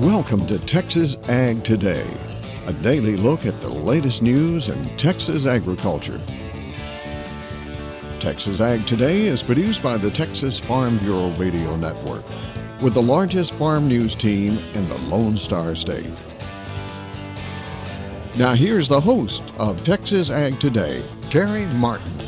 [0.00, 2.04] Welcome to Texas Ag Today,
[2.66, 6.20] a daily look at the latest news in Texas agriculture.
[8.18, 12.24] Texas Ag Today is produced by the Texas Farm Bureau Radio Network,
[12.82, 16.12] with the largest farm news team in the Lone Star State.
[18.36, 22.25] Now, here's the host of Texas Ag Today, Carey Martin.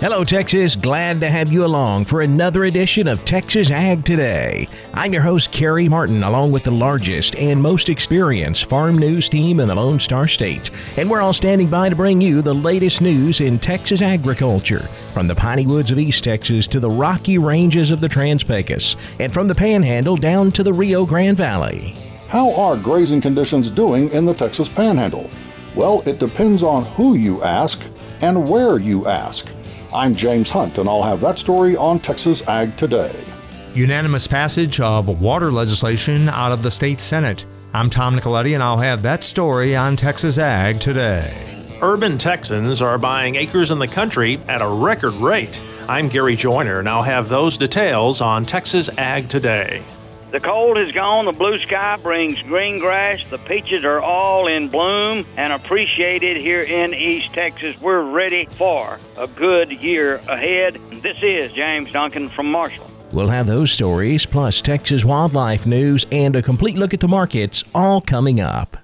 [0.00, 0.76] Hello, Texas.
[0.76, 4.68] Glad to have you along for another edition of Texas Ag Today.
[4.94, 9.58] I'm your host, Carey Martin, along with the largest and most experienced farm news team
[9.58, 10.70] in the Lone Star State.
[10.96, 15.26] And we're all standing by to bring you the latest news in Texas agriculture, from
[15.26, 19.32] the piney woods of East Texas to the rocky ranges of the Trans Pecos, and
[19.32, 21.96] from the Panhandle down to the Rio Grande Valley.
[22.28, 25.28] How are grazing conditions doing in the Texas Panhandle?
[25.74, 27.82] Well, it depends on who you ask
[28.20, 29.48] and where you ask.
[29.92, 33.24] I'm James Hunt, and I'll have that story on Texas Ag Today.
[33.72, 37.46] Unanimous passage of water legislation out of the state Senate.
[37.72, 41.46] I'm Tom Nicoletti, and I'll have that story on Texas Ag Today.
[41.80, 45.62] Urban Texans are buying acres in the country at a record rate.
[45.88, 49.82] I'm Gary Joyner, and I'll have those details on Texas Ag Today.
[50.30, 54.68] The cold is gone, the blue sky brings green grass, the peaches are all in
[54.68, 57.74] bloom and appreciated here in East Texas.
[57.80, 60.78] We're ready for a good year ahead.
[61.02, 62.90] This is James Duncan from Marshall.
[63.10, 67.64] We'll have those stories, plus Texas wildlife news and a complete look at the markets,
[67.74, 68.76] all coming up.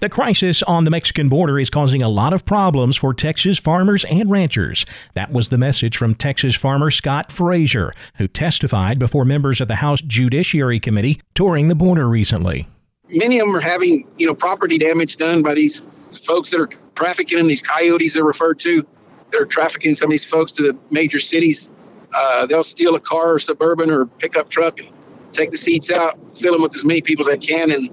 [0.00, 4.04] The crisis on the Mexican border is causing a lot of problems for Texas farmers
[4.06, 4.84] and ranchers.
[5.14, 9.76] That was the message from Texas farmer Scott Frazier, who testified before members of the
[9.76, 12.66] House Judiciary Committee touring the border recently.
[13.08, 15.82] Many of them are having, you know, property damage done by these
[16.24, 18.86] folks that are trafficking in these coyotes they're referred to.
[19.30, 21.68] They're trafficking some of these folks to the major cities.
[22.12, 24.90] Uh, they'll steal a car or suburban or pickup truck and
[25.32, 27.90] take the seats out, fill them with as many people as they can, and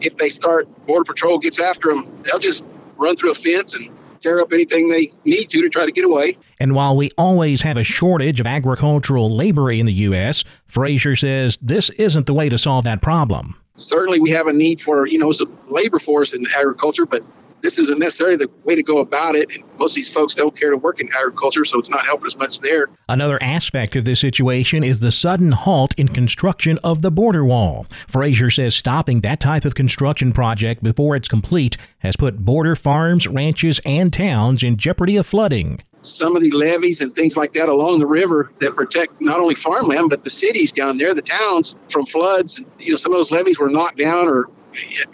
[0.00, 2.64] if they start, Border Patrol gets after them, they'll just
[2.96, 3.90] run through a fence and
[4.20, 6.36] tear up anything they need to to try to get away.
[6.58, 11.58] And while we always have a shortage of agricultural labor in the U.S., Frazier says
[11.62, 13.56] this isn't the way to solve that problem.
[13.76, 17.22] Certainly, we have a need for you know some labor force in agriculture, but
[17.62, 19.48] this isn't necessarily the way to go about it.
[19.54, 22.26] And most of these folks don't care to work in agriculture, so it's not helping
[22.26, 22.88] us much there.
[23.08, 27.86] Another aspect of this situation is the sudden halt in construction of the border wall.
[28.08, 33.26] Frazier says stopping that type of construction project before it's complete has put border farms,
[33.26, 37.68] ranches, and towns in jeopardy of flooding some of the levees and things like that
[37.68, 41.76] along the river that protect not only farmland but the cities down there, the towns
[41.90, 42.64] from floods.
[42.78, 44.48] You know, some of those levees were knocked down or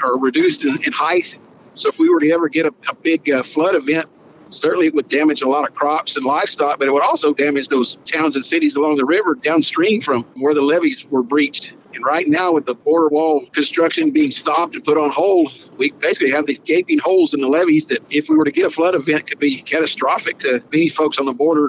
[0.03, 1.39] or reduced in, in height
[1.77, 4.07] so if we were to ever get a, a big uh, flood event,
[4.49, 7.69] certainly it would damage a lot of crops and livestock, but it would also damage
[7.69, 11.75] those towns and cities along the river downstream from where the levees were breached.
[11.95, 15.93] And right now, with the border wall construction being stopped and put on hold, we
[15.93, 18.71] basically have these gaping holes in the levees that, if we were to get a
[18.71, 21.69] flood event, could be catastrophic to many folks on the border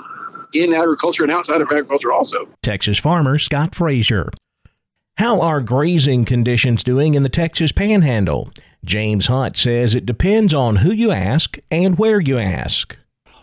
[0.53, 2.47] in agriculture and outside of agriculture also.
[2.61, 4.29] Texas farmer Scott Frazier.
[5.17, 8.51] How are grazing conditions doing in the Texas Panhandle?
[8.87, 12.95] James Hunt says it depends on who you ask and where you ask.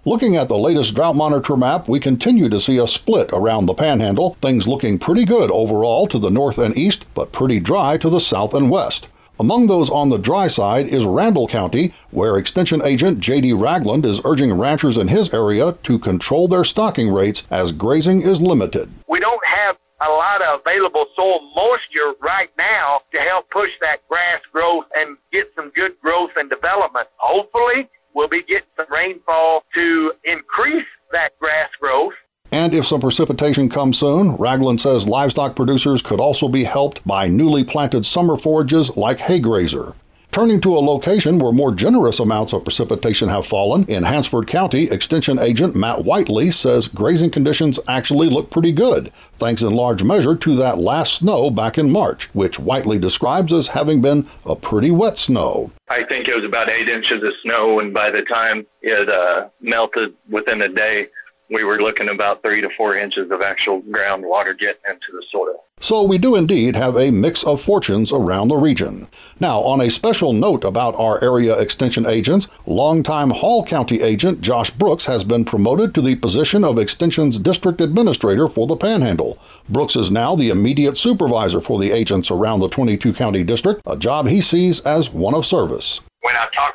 [0.07, 3.75] Looking at the latest drought monitor map, we continue to see a split around the
[3.75, 8.09] panhandle, things looking pretty good overall to the north and east, but pretty dry to
[8.09, 9.09] the south and west.
[9.39, 13.53] Among those on the dry side is Randall County, where Extension Agent J.D.
[13.53, 18.41] Ragland is urging ranchers in his area to control their stocking rates as grazing is
[18.41, 18.91] limited.
[19.09, 24.07] We don't have a lot of available soil moisture right now to help push that
[24.09, 27.07] grass growth and get some good growth and development.
[27.17, 32.15] Hopefully, we'll be getting some rainfall to increase that grass growth.
[32.51, 37.27] And if some precipitation comes soon, Ragland says livestock producers could also be helped by
[37.27, 39.95] newly planted summer forages like hay grazer.
[40.35, 44.91] Turning to a location where more generous amounts of precipitation have fallen, in Hansford County,
[44.91, 50.35] Extension Agent Matt Whiteley says grazing conditions actually look pretty good, thanks in large measure
[50.35, 54.91] to that last snow back in March, which Whiteley describes as having been a pretty
[54.91, 55.71] wet snow.
[55.89, 59.51] I think it was about eight inches of snow, and by the time it uh,
[59.61, 61.07] melted within a day,
[61.51, 65.65] we were looking about three to four inches of actual groundwater getting into the soil.
[65.81, 69.09] So we do indeed have a mix of fortunes around the region.
[69.41, 74.71] Now, on a special note about our area extension agents, longtime Hall County agent Josh
[74.71, 79.39] Brooks has been promoted to the position of Extension's district administrator for the Panhandle.
[79.69, 83.97] Brooks is now the immediate supervisor for the agents around the 22 county district, a
[83.97, 86.01] job he sees as one of service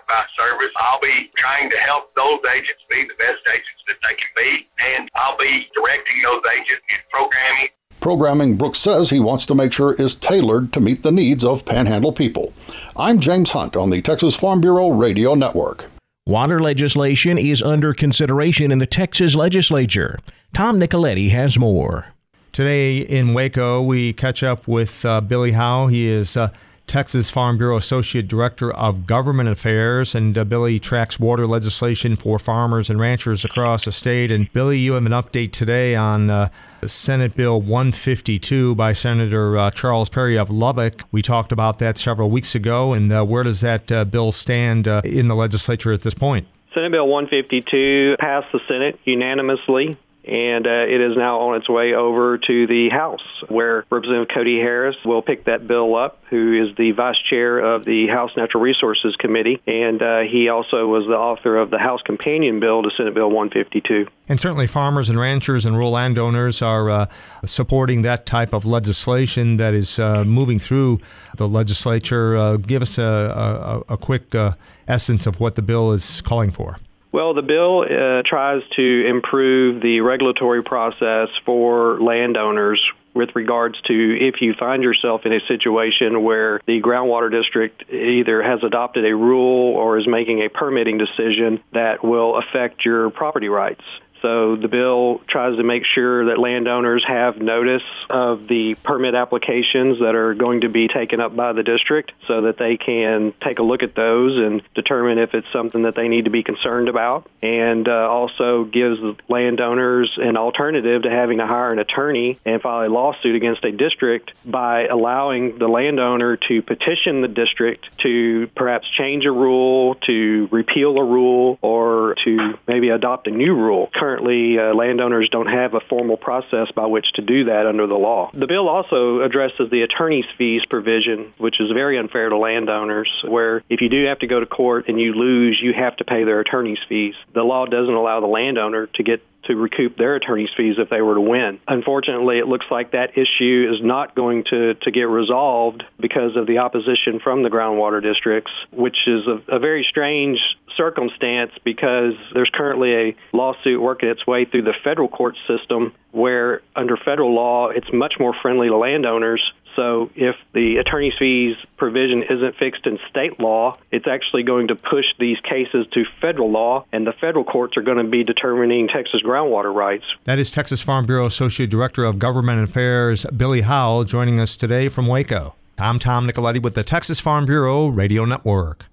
[0.10, 0.74] when service.
[0.78, 4.68] I'll be trying to help those agents be the best agents that they can be,
[4.80, 7.70] and I'll be directing those agents in programming.
[8.02, 11.66] Programming Brooks says he wants to make sure is tailored to meet the needs of
[11.66, 12.54] Panhandle people.
[12.96, 15.86] I'm James Hunt on the Texas Farm Bureau Radio Network.
[16.26, 20.20] Water legislation is under consideration in the Texas legislature.
[20.54, 22.14] Tom Nicoletti has more.
[22.52, 25.88] Today in Waco, we catch up with uh, Billy Howe.
[25.88, 26.50] He is uh,
[26.90, 32.40] Texas Farm Bureau Associate Director of Government Affairs, and uh, Billy tracks water legislation for
[32.40, 34.32] farmers and ranchers across the state.
[34.32, 36.50] And Billy, you have an update today on uh,
[36.88, 41.04] Senate Bill 152 by Senator uh, Charles Perry of Lubbock.
[41.12, 44.88] We talked about that several weeks ago, and uh, where does that uh, bill stand
[44.88, 46.48] uh, in the legislature at this point?
[46.74, 49.96] Senate Bill 152 passed the Senate unanimously
[50.30, 54.60] and uh, it is now on its way over to the House, where Representative Cody
[54.60, 58.62] Harris will pick that bill up, who is the vice chair of the House Natural
[58.62, 62.92] Resources Committee, and uh, he also was the author of the House companion bill to
[62.96, 64.08] Senate Bill 152.
[64.28, 67.06] And certainly, farmers and ranchers and rural landowners are uh,
[67.46, 71.00] supporting that type of legislation that is uh, moving through
[71.38, 72.38] the legislature.
[72.38, 74.54] Uh, give us a, a, a quick uh,
[74.88, 76.78] essence of what the bill is calling for.
[77.12, 82.82] Well, the bill uh, tries to improve the regulatory process for landowners
[83.16, 88.44] with regards to if you find yourself in a situation where the groundwater district either
[88.44, 93.50] has adopted a rule or is making a permitting decision that will affect your property
[93.50, 93.84] rights.
[94.22, 100.00] So the bill tries to make sure that landowners have notice of the permit applications
[100.00, 103.60] that are going to be taken up by the district so that they can take
[103.60, 106.90] a look at those and determine if it's something that they need to be concerned
[106.90, 107.28] about.
[107.42, 109.00] And uh, also gives
[109.30, 113.72] landowners an alternative to having to hire an attorney and file a lawsuit against a
[113.72, 120.50] district by allowing the landowner to petition the district to perhaps change a rule, to
[120.52, 125.74] repeal a rule, or to maybe adopt a new rule currently uh, landowners don't have
[125.74, 128.32] a formal process by which to do that under the law.
[128.34, 133.64] The bill also addresses the attorney's fees provision, which is very unfair to landowners, where
[133.70, 136.24] if you do have to go to court and you lose, you have to pay
[136.24, 137.16] their attorney's fees.
[137.34, 141.02] The law doesn't allow the landowner to get to recoup their attorney's fees if they
[141.02, 141.60] were to win.
[141.68, 146.48] Unfortunately, it looks like that issue is not going to, to get resolved because of
[146.48, 150.40] the opposition from the groundwater districts, which is a, a very strange
[150.78, 156.62] circumstance because there's currently a lawsuit working its way through the federal court system where,
[156.76, 159.42] under federal law, it's much more friendly to landowners
[159.80, 164.76] so if the attorney's fees provision isn't fixed in state law, it's actually going to
[164.76, 168.90] push these cases to federal law, and the federal courts are going to be determining
[168.90, 170.04] Texas groundwater rights.
[170.26, 174.90] That is Texas Farm Bureau Associate Director of Government Affairs Billy Howe joining us today
[174.90, 175.56] from Waco.
[175.78, 178.88] I'm Tom Nicoletti with the Texas Farm Bureau Radio Network.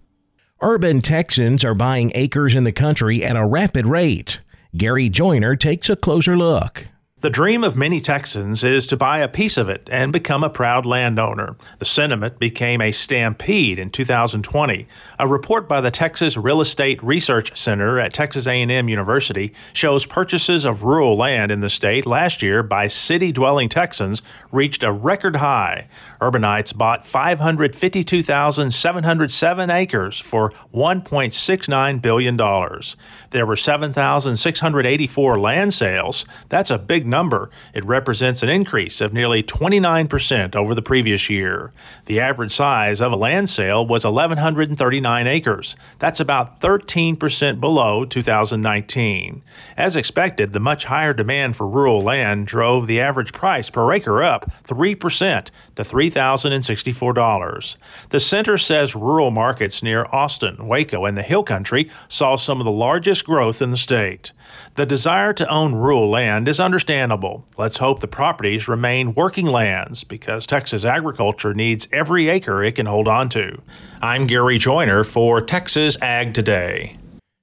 [0.62, 4.40] Urban Texans are buying acres in the country at a rapid rate.
[4.76, 6.86] Gary Joyner takes a closer look.
[7.26, 10.48] The dream of many Texans is to buy a piece of it and become a
[10.48, 11.56] proud landowner.
[11.80, 14.86] The sentiment became a stampede in 2020.
[15.18, 20.64] A report by the Texas Real Estate Research Center at Texas A&M University shows purchases
[20.64, 25.88] of rural land in the state last year by city-dwelling Texans reached a record high.
[26.20, 32.36] Urbanites bought 552,707 acres for $1.69 billion.
[33.30, 36.24] There were 7,684 land sales.
[36.48, 37.50] That's a big number.
[37.74, 41.72] It represents an increase of nearly 29% over the previous year.
[42.06, 45.76] The average size of a land sale was 1,139 acres.
[45.98, 49.42] That's about 13% below 2019.
[49.76, 54.22] As expected, the much higher demand for rural land drove the average price per acre
[54.22, 57.76] up 3% to $3,064.
[58.10, 62.64] The center says rural markets near Austin, Waco, and the Hill Country saw some of
[62.64, 64.32] the largest growth in the state.
[64.76, 67.44] The desire to own rural land is understandable.
[67.58, 72.86] Let's hope the properties remain working lands because Texas agriculture needs every acre it can
[72.86, 73.60] hold on to.
[74.02, 76.98] I'm Gary Joyner for Texas Ag Today.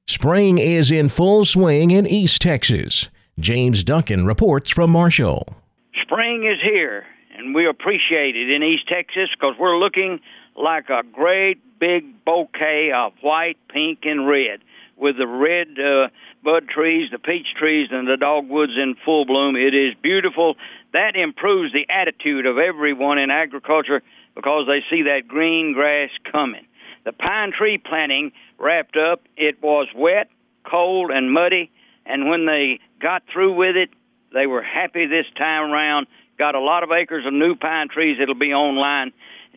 [0.07, 3.09] Spring is in full swing in East Texas.
[3.39, 5.55] James Duncan reports from Marshall.
[6.03, 7.05] Spring is here
[7.35, 10.19] and we appreciate it in East Texas because we're looking
[10.55, 14.59] like a great big bouquet of white, pink, and red.
[14.95, 16.07] with the red uh,
[16.43, 19.55] bud trees, the peach trees, and the dogwoods in full bloom.
[19.55, 20.55] It is beautiful.
[20.93, 24.01] That improves the attitude of everyone in agriculture
[24.35, 26.65] because they see that green grass coming.
[27.05, 29.21] The pine tree planting wrapped up.
[29.35, 30.29] It was wet,
[30.69, 31.71] cold, and muddy,
[32.05, 33.89] and when they got through with it,
[34.33, 36.07] they were happy this time around.
[36.43, 39.13] Got a lot of acres of new pine trees that'll be online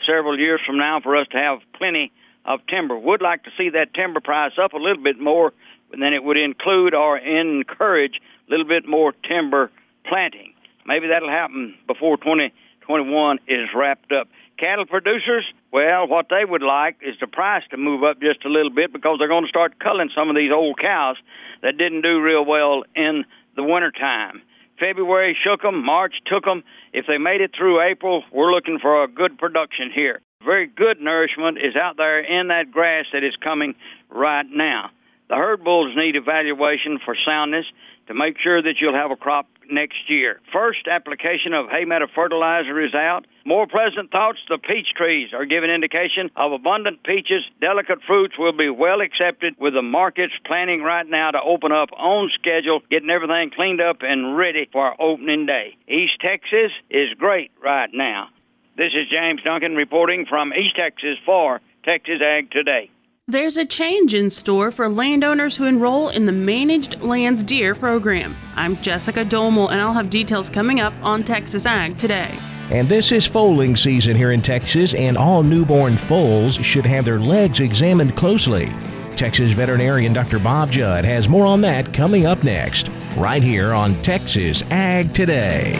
[0.07, 2.12] several years from now for us to have plenty
[2.45, 2.97] of timber.
[2.97, 5.52] Would like to see that timber price up a little bit more,
[5.90, 9.73] but then it would include or encourage a little bit more timber
[10.09, 10.55] planting.
[10.87, 14.28] Maybe that'll happen before 2021 is wrapped up.
[14.57, 18.49] Cattle producers, well, what they would like is the price to move up just a
[18.49, 21.16] little bit because they're going to start culling some of these old cows
[21.62, 23.25] that didn't do real well in
[23.57, 24.40] the wintertime.
[24.78, 26.62] February shook them, March took them.
[26.92, 30.21] If they made it through April, we're looking for a good production here.
[30.45, 33.75] Very good nourishment is out there in that grass that is coming
[34.11, 34.90] right now.
[35.28, 37.66] The herd bulls need evaluation for soundness
[38.06, 40.40] to make sure that you'll have a crop next year.
[40.52, 43.26] First application of hay matter fertilizer is out.
[43.44, 47.42] More pleasant thoughts, the peach trees are giving indication of abundant peaches.
[47.61, 51.90] Delicate fruits will be well accepted with the markets planning right now to open up
[51.96, 55.76] on schedule, getting everything cleaned up and ready for opening day.
[55.88, 58.28] East Texas is great right now.
[58.76, 62.90] This is James Duncan reporting from East Texas for Texas Ag Today.
[63.28, 68.37] There's a change in store for landowners who enroll in the Managed Lands Deer program.
[68.54, 72.33] I'm Jessica Domel, and I'll have details coming up on Texas Ag today.
[72.71, 77.18] And this is foaling season here in Texas, and all newborn foals should have their
[77.18, 78.73] legs examined closely.
[79.16, 80.38] Texas veterinarian Dr.
[80.38, 85.73] Bob Judd has more on that coming up next, right here on Texas Ag Today.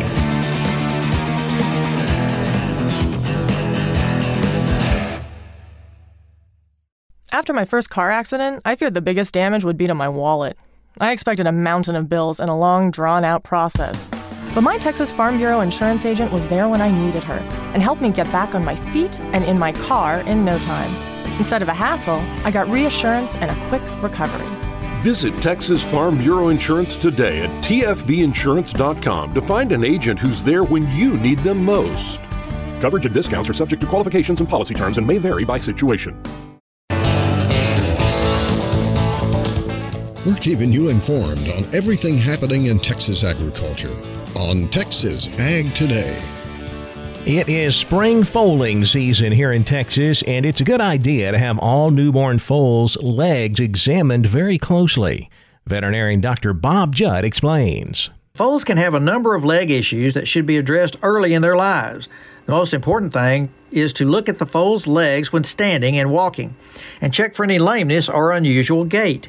[7.33, 10.57] After my first car accident, I feared the biggest damage would be to my wallet.
[10.99, 14.09] I expected a mountain of bills and a long, drawn out process.
[14.55, 17.39] But my Texas Farm Bureau insurance agent was there when I needed her
[17.75, 20.91] and helped me get back on my feet and in my car in no time.
[21.37, 24.47] Instead of a hassle, I got reassurance and a quick recovery.
[25.03, 30.91] Visit Texas Farm Bureau Insurance today at tfbinsurance.com to find an agent who's there when
[30.93, 32.21] you need them most.
[32.81, 36.19] Coverage and discounts are subject to qualifications and policy terms and may vary by situation.
[40.27, 43.97] We're keeping you informed on everything happening in Texas agriculture
[44.35, 46.21] on Texas Ag Today.
[47.25, 51.61] It is spring foaling season here in Texas, and it's a good idea to have
[51.61, 55.31] all newborn foals' legs examined very closely.
[55.65, 56.53] Veterinarian Dr.
[56.53, 58.11] Bob Judd explains.
[58.35, 61.57] Foals can have a number of leg issues that should be addressed early in their
[61.57, 62.09] lives.
[62.47, 66.57] The most important thing is to look at the foal's legs when standing and walking
[67.01, 69.29] and check for any lameness or unusual gait.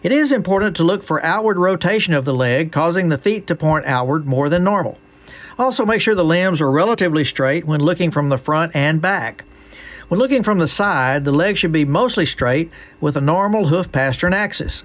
[0.00, 3.56] It is important to look for outward rotation of the leg, causing the feet to
[3.56, 4.96] point outward more than normal.
[5.58, 9.44] Also, make sure the limbs are relatively straight when looking from the front and back.
[10.06, 13.90] When looking from the side, the leg should be mostly straight with a normal hoof
[13.90, 14.84] pastern axis.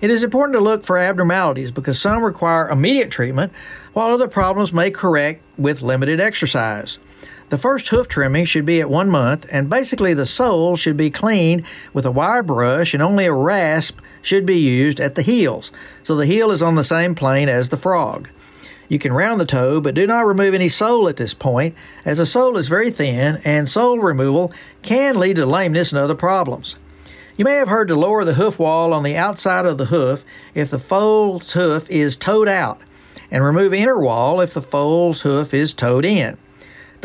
[0.00, 3.52] It is important to look for abnormalities because some require immediate treatment,
[3.92, 6.98] while other problems may correct with limited exercise.
[7.48, 11.10] The first hoof trimming should be at one month, and basically the sole should be
[11.10, 11.62] cleaned
[11.92, 15.70] with a wire brush, and only a rasp should be used at the heels,
[16.02, 18.28] so the heel is on the same plane as the frog.
[18.88, 22.18] You can round the toe, but do not remove any sole at this point, as
[22.18, 26.74] the sole is very thin, and sole removal can lead to lameness and other problems.
[27.36, 30.24] You may have heard to lower the hoof wall on the outside of the hoof
[30.56, 32.80] if the foal's hoof is toed out,
[33.30, 36.36] and remove inner wall if the foal's hoof is toed in.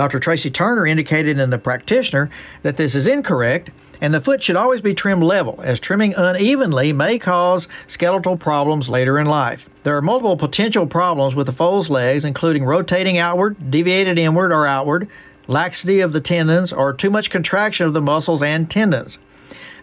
[0.01, 0.19] Dr.
[0.19, 2.31] Tracy Turner indicated in The Practitioner
[2.63, 3.69] that this is incorrect
[4.01, 8.89] and the foot should always be trimmed level, as trimming unevenly may cause skeletal problems
[8.89, 9.69] later in life.
[9.83, 14.65] There are multiple potential problems with the foal's legs, including rotating outward, deviated inward or
[14.65, 15.07] outward,
[15.45, 19.19] laxity of the tendons, or too much contraction of the muscles and tendons.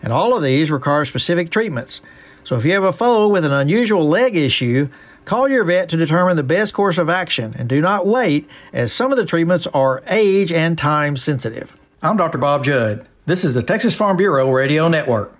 [0.02, 2.00] And all of these require specific treatments.
[2.42, 4.88] So if you have a foal with an unusual leg issue,
[5.28, 8.94] Call your vet to determine the best course of action and do not wait, as
[8.94, 11.76] some of the treatments are age and time sensitive.
[12.00, 12.38] I'm Dr.
[12.38, 13.06] Bob Judd.
[13.26, 15.36] This is the Texas Farm Bureau Radio Network.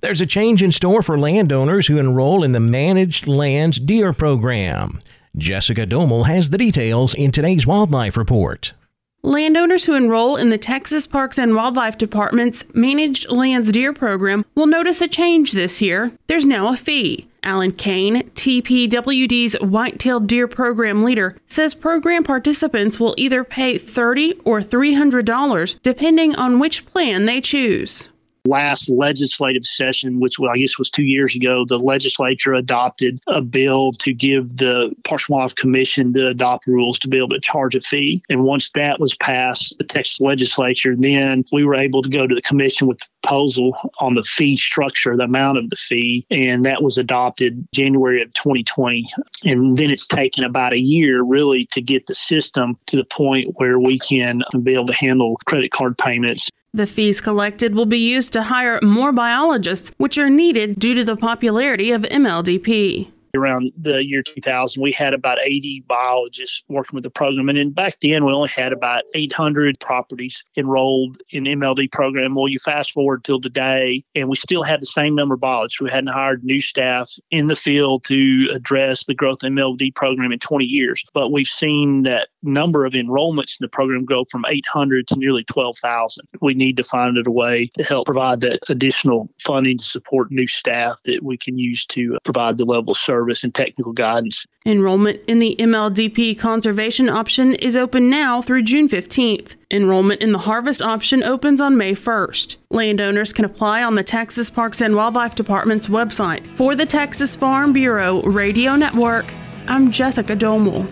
[0.00, 5.00] There's a change in store for landowners who enroll in the Managed Lands Deer Program.
[5.36, 8.74] Jessica Domel has the details in today's Wildlife Report.
[9.22, 14.68] Landowners who enroll in the Texas Parks and Wildlife Department's Managed Lands Deer Program will
[14.68, 16.12] notice a change this year.
[16.28, 17.26] There's now a fee.
[17.42, 24.60] Alan Cain, TPWD's White-tailed Deer Program leader, says program participants will either pay 30 or
[24.60, 28.09] $300 depending on which plan they choose.
[28.46, 33.92] Last legislative session, which I guess was two years ago, the legislature adopted a bill
[33.92, 34.94] to give the
[35.28, 38.22] Wildlife Commission to adopt rules to be able to charge a fee.
[38.28, 42.34] And once that was passed, the Texas legislature, then we were able to go to
[42.34, 46.82] the commission with proposal on the fee structure, the amount of the fee, and that
[46.82, 49.06] was adopted January of 2020.
[49.44, 53.54] And then it's taken about a year really to get the system to the point
[53.56, 57.98] where we can be able to handle credit card payments the fees collected will be
[57.98, 63.72] used to hire more biologists, which are needed due to the popularity of MLDP around
[63.76, 67.48] the year 2000, we had about 80 biologists working with the program.
[67.48, 72.34] And then back then, we only had about 800 properties enrolled in MLD program.
[72.34, 75.80] Well, you fast forward till today, and we still have the same number of biologists.
[75.80, 80.38] We hadn't hired new staff in the field to address the growth MLD program in
[80.38, 81.04] 20 years.
[81.14, 85.44] But we've seen that number of enrollments in the program go from 800 to nearly
[85.44, 86.26] 12,000.
[86.40, 90.46] We need to find a way to help provide that additional funding to support new
[90.46, 94.46] staff that we can use to provide the level of service service and technical guidance.
[94.64, 99.56] Enrollment in the MLDP conservation option is open now through June 15th.
[99.70, 102.56] Enrollment in the harvest option opens on May 1st.
[102.70, 106.42] Landowners can apply on the Texas Parks and Wildlife Department's website.
[106.56, 109.26] For the Texas Farm Bureau Radio Network,
[109.68, 110.88] I'm Jessica Domel.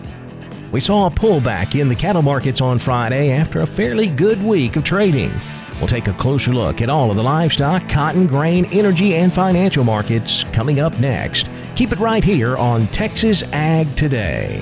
[0.71, 4.75] We saw a pullback in the cattle markets on Friday after a fairly good week
[4.75, 5.31] of trading.
[5.79, 9.83] We'll take a closer look at all of the livestock, cotton, grain, energy, and financial
[9.83, 11.49] markets coming up next.
[11.75, 14.59] Keep it right here on Texas Ag Today.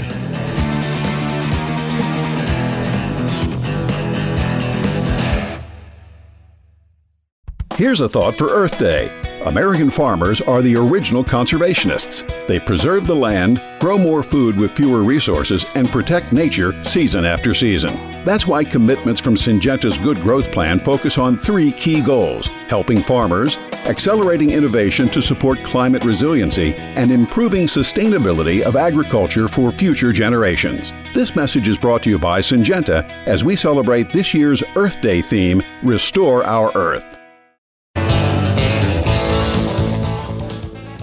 [7.77, 9.26] Here's a thought for Earth Day.
[9.47, 12.27] American farmers are the original conservationists.
[12.47, 17.53] They preserve the land, grow more food with fewer resources, and protect nature season after
[17.53, 17.93] season.
[18.25, 23.55] That's why commitments from Syngenta's Good Growth Plan focus on three key goals helping farmers,
[23.85, 30.91] accelerating innovation to support climate resiliency, and improving sustainability of agriculture for future generations.
[31.13, 35.21] This message is brought to you by Syngenta as we celebrate this year's Earth Day
[35.21, 37.16] theme Restore Our Earth.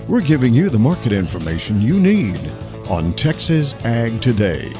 [0.06, 2.38] We're giving you the market information you need
[2.90, 4.70] on Texas Ag Today.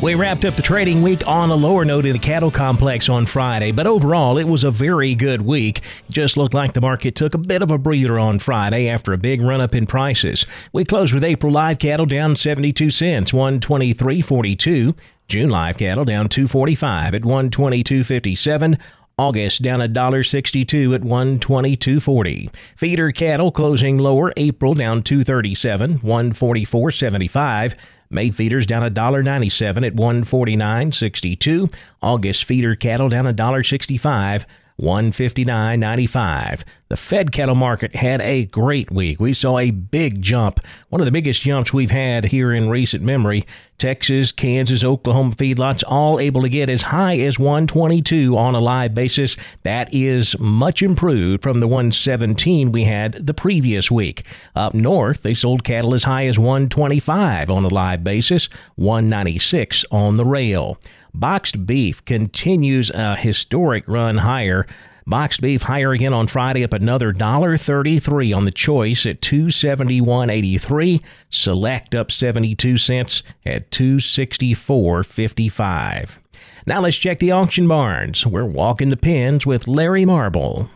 [0.00, 3.26] We wrapped up the trading week on a lower note in the cattle complex on
[3.26, 5.78] Friday, but overall it was a very good week.
[6.08, 9.12] It just looked like the market took a bit of a breather on Friday after
[9.12, 10.46] a big run up in prices.
[10.72, 14.96] We closed with April live cattle down 72 cents, 123.42.
[15.26, 18.78] June live cattle down 245 at 122.57.
[19.18, 22.54] August down $1.62 at 122.40.
[22.76, 24.32] Feeder cattle closing lower.
[24.36, 27.74] April down 237, 144.75.
[28.10, 31.74] May feeders down $1.97 at 149.62.
[32.00, 34.44] August feeder cattle down $1.65
[34.80, 36.62] 159.95.
[36.88, 39.20] The fed cattle market had a great week.
[39.20, 43.02] We saw a big jump, one of the biggest jumps we've had here in recent
[43.02, 43.44] memory.
[43.76, 48.94] Texas, Kansas, Oklahoma feedlots all able to get as high as 122 on a live
[48.94, 49.36] basis.
[49.62, 54.26] That is much improved from the 117 we had the previous week.
[54.56, 60.16] Up north, they sold cattle as high as 125 on a live basis, 196 on
[60.16, 60.78] the rail.
[61.14, 64.66] Boxed beef continues a historic run higher.
[65.06, 71.02] Boxed beef higher again on Friday, up another $1.33 on the choice at 271.83.
[71.30, 76.18] Select up 72 cents at 264.55.
[76.66, 78.26] Now let's check the auction barns.
[78.26, 80.68] We're walking the pens with Larry Marble.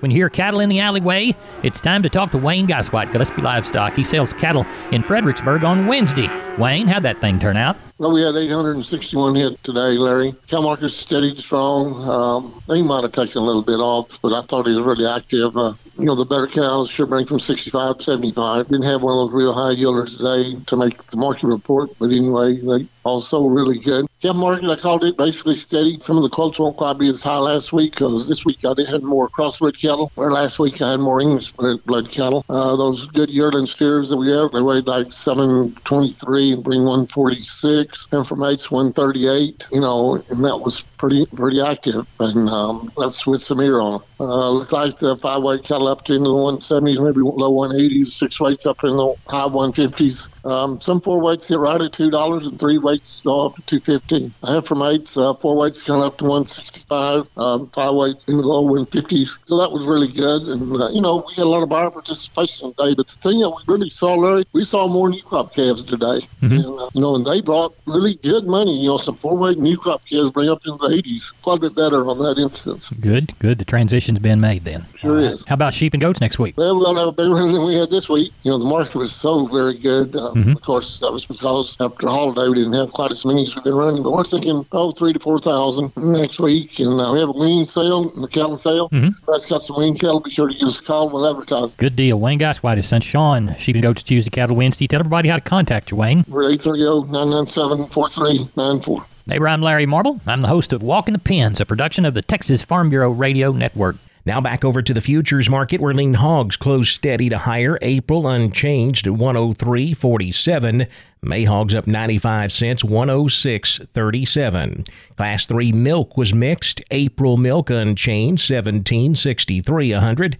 [0.00, 3.42] When you hear cattle in the alleyway, it's time to talk to Wayne Goswat, Gillespie
[3.42, 3.94] Livestock.
[3.94, 6.28] He sells cattle in Fredericksburg on Wednesday.
[6.56, 7.76] Wayne, how'd that thing turn out?
[7.98, 10.32] Well, we had 861 hit today, Larry.
[10.46, 12.08] Cow market's steady, strong.
[12.08, 15.04] Um, they might have taken a little bit off, but I thought he was really
[15.04, 15.56] active.
[15.56, 18.68] Uh, you know, the better cows should bring from 65 to 75.
[18.68, 22.12] Didn't have one of those real high yielders today to make the market report, but
[22.12, 24.06] anyway, they also really good.
[24.20, 25.96] Calf market, I called it basically steady.
[26.00, 28.74] Some of the quotes won't quite be as high last week because this week I
[28.90, 32.44] have more crossbred cattle, where last week I had more English blood cattle.
[32.48, 38.08] Uh, those good yearling steers that we have, they weighed like 723 and bring 146.
[38.10, 42.08] Informates 138, you know, and that was pretty pretty active.
[42.18, 44.02] And um, that's with Samir on.
[44.18, 48.08] Uh, looks like the five weight cattle up to into the 170s, maybe low 180s,
[48.08, 50.44] six weights up in the high 150s.
[50.44, 54.32] Um, some four weights hit right at $2 and three weights up to 250 115.
[54.48, 58.36] I have from eights, uh, four weights gone up to 165, um, five weights in
[58.36, 59.38] the low 150s.
[59.46, 60.42] So that was really good.
[60.42, 62.94] And, uh, you know, we had a lot of buyer participation today.
[62.94, 66.26] But the thing that we really saw, Larry, we saw more new crop calves today.
[66.42, 66.52] Mm-hmm.
[66.52, 68.78] And, uh, you know, and they brought really good money.
[68.80, 71.32] You know, some four weight new crop calves bring up into the 80s.
[71.42, 72.88] Quite a bit better on that instance.
[73.00, 73.58] Good, good.
[73.58, 74.84] The transition's been made then.
[75.00, 75.44] Sure is.
[75.46, 76.56] How about sheep and goats next week?
[76.56, 78.32] Well, we'll have a bigger run than we had this week.
[78.42, 80.14] You know, the market was so very good.
[80.16, 80.56] Uh, Mhm.
[80.56, 83.54] Of course, that was because after the holiday we didn't have quite as many as
[83.54, 83.97] we've been running.
[84.02, 87.32] But we're thinking, oh, three to four thousand next week, and uh, we have a
[87.32, 88.88] wean sale, and the cattle sale.
[88.90, 89.14] Mhm.
[89.28, 90.20] If That's wean cattle.
[90.20, 91.08] Be sure to give us a call.
[91.10, 91.74] We'll advertise.
[91.74, 92.18] Good deal.
[92.20, 94.86] Wayne Goswite has sent Sean Sheep and Goats Tuesday Cattle Wednesday.
[94.86, 96.24] Tell everybody how to contact you, Wayne.
[96.28, 99.04] We're eight three zero nine nine seven four three nine four.
[99.26, 100.20] Neighbor, I'm Larry Marble.
[100.26, 103.52] I'm the host of Walking the Pens, a production of the Texas Farm Bureau Radio
[103.52, 103.96] Network.
[104.28, 107.78] Now back over to the futures market where lean hogs closed steady to higher.
[107.80, 110.86] April unchanged at 103.47.
[111.22, 114.86] May hogs up 95 cents, 106.37.
[115.16, 116.82] Class 3 milk was mixed.
[116.90, 120.36] April milk unchanged, 17.63 a hundred.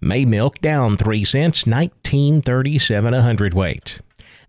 [0.00, 4.00] May milk down 3 cents, 19.37 a hundredweight.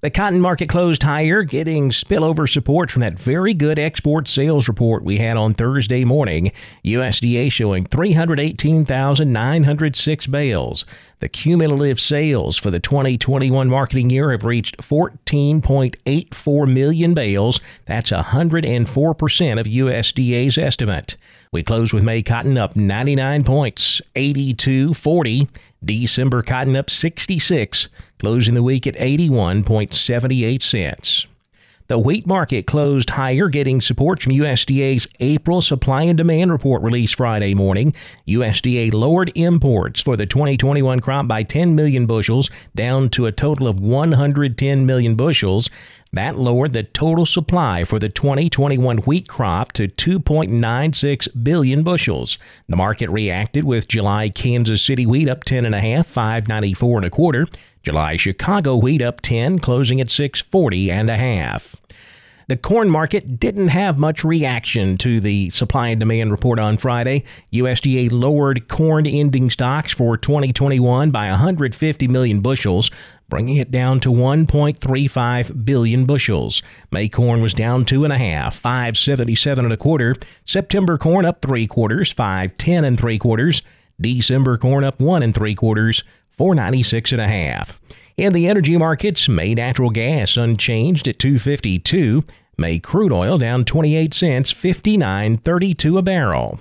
[0.03, 5.05] The cotton market closed higher, getting spillover support from that very good export sales report
[5.05, 6.51] we had on Thursday morning.
[6.83, 10.83] USDA showing 318,906 bales.
[11.21, 17.61] The cumulative sales for the 2021 marketing year have reached 14.84 million bales.
[17.85, 21.15] That's 104% of USDA's estimate.
[21.53, 25.47] We closed with May cotton up 99 points, 82.40.
[25.85, 31.27] December cotton up 66, closing the week at 81.78 cents.
[31.87, 37.15] The wheat market closed higher, getting support from USDA's April supply and demand report released
[37.15, 37.93] Friday morning.
[38.25, 43.67] USDA lowered imports for the 2021 crop by 10 million bushels, down to a total
[43.67, 45.69] of 110 million bushels.
[46.13, 52.37] That lowered the total supply for the 2021 wheat crop to 2.96 billion bushels.
[52.69, 57.05] The market reacted with July Kansas City wheat up 10 and a half, 594 and
[57.05, 57.47] a quarter.
[57.81, 61.81] July Chicago wheat up 10, closing at 640 and a half.
[62.47, 67.23] The corn market didn't have much reaction to the supply and demand report on Friday.
[67.53, 72.91] USDA lowered corn ending stocks for 2021 by 150 million bushels,
[73.29, 76.61] bringing it down to 1.35 billion bushels.
[76.91, 80.15] May corn was down two and a half, 577 and a quarter.
[80.45, 83.61] September corn up three quarters, 510 and three quarters.
[84.01, 86.03] December corn up one and three quarters,
[86.37, 87.79] 496 and a half.
[88.15, 92.23] In the energy markets, May natural gas unchanged at 252.
[92.57, 96.59] May crude oil down 28 cents, 59.32 a barrel.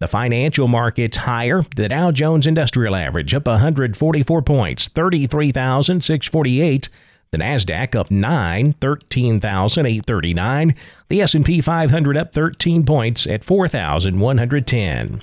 [0.00, 1.64] The financial markets higher.
[1.76, 6.88] The Dow Jones Industrial Average up 144 points, 33,648.
[7.30, 10.74] The Nasdaq up 9, 13,839.
[11.08, 15.20] The S&P 500 up 13 points at 4,110.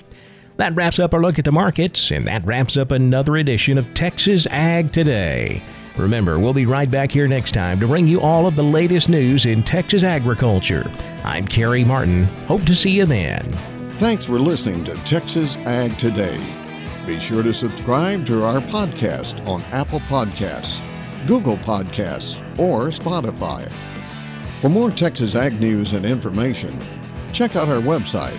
[0.56, 3.92] That wraps up our look at the markets, and that wraps up another edition of
[3.92, 5.60] Texas Ag Today.
[5.98, 9.08] Remember, we'll be right back here next time to bring you all of the latest
[9.08, 10.90] news in Texas agriculture.
[11.24, 12.24] I'm Carey Martin.
[12.46, 13.52] Hope to see you then.
[13.94, 16.40] Thanks for listening to Texas Ag Today.
[17.06, 20.80] Be sure to subscribe to our podcast on Apple Podcasts,
[21.26, 23.70] Google Podcasts, or Spotify.
[24.62, 26.82] For more Texas Ag news and information,
[27.32, 28.38] check out our website